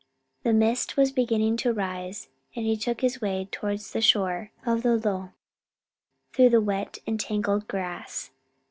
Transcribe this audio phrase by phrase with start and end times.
[0.41, 4.81] The mist was beginning to rise, and he took his way towards the shore of
[4.81, 5.29] the lough,
[6.33, 8.31] through the wet and tangled grass.